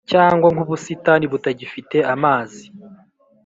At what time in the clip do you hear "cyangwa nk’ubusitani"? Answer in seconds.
0.11-1.25